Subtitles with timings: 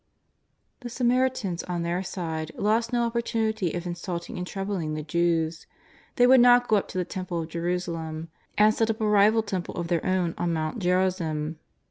[0.81, 5.67] ''The Samaritans on their side lost no opportunity of insulting and troubling the Jews.
[6.15, 9.43] They would not go up to the Temple of Jerusalem, and set up a rival
[9.43, 11.59] tem ple of their own on Mount Gerazim.